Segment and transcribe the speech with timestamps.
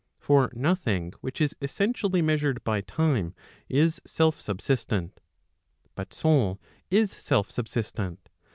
[0.17, 3.35] For nothing which is essentially measured by time
[3.69, 5.19] is self subsistent.
[5.93, 8.29] But soul is self subsistent.